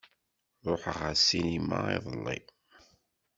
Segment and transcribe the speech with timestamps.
[0.71, 2.37] Ṛuḥeɣ ar ssinima iḍelli.